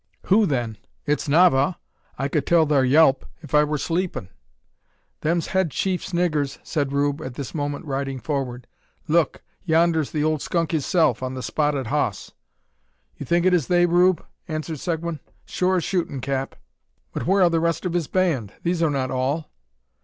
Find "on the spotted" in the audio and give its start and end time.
11.21-11.85